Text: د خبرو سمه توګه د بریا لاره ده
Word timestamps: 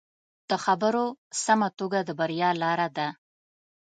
د 0.49 0.51
خبرو 0.65 1.05
سمه 1.43 1.69
توګه 1.79 1.99
د 2.03 2.09
بریا 2.19 2.49
لاره 2.61 2.87
ده 2.97 3.07